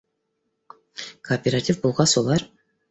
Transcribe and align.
Кооператив 1.31 1.81
булғас, 1.87 2.21
улар 2.25 2.53